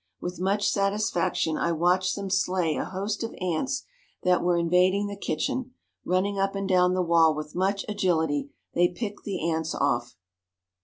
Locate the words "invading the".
4.57-5.15